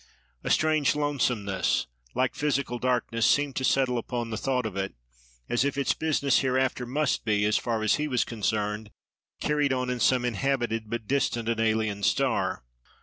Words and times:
A 0.43 0.49
strange 0.49 0.95
lonesomeness, 0.95 1.85
like 2.15 2.33
physical 2.33 2.79
darkness, 2.79 3.23
seemed 3.27 3.55
to 3.57 3.63
settle 3.63 3.99
upon 3.99 4.31
the 4.31 4.35
thought 4.35 4.65
of 4.65 4.75
it; 4.75 4.95
as 5.47 5.63
if 5.63 5.77
its 5.77 5.93
business 5.93 6.39
hereafter 6.39 6.87
must 6.87 7.23
be, 7.23 7.45
as 7.45 7.59
far 7.59 7.83
as 7.83 7.97
he 7.97 8.07
was 8.07 8.23
concerned, 8.25 8.89
carried 9.39 9.71
on 9.71 9.91
in 9.91 9.99
some 9.99 10.25
inhabited, 10.25 10.89
but 10.89 11.07
distant 11.07 11.47
and 11.47 11.59
alien, 11.59 12.01
star. 12.01 12.63